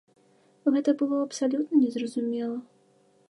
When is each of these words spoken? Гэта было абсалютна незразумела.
Гэта 0.77 0.95
было 1.01 1.19
абсалютна 1.27 1.83
незразумела. 1.83 2.57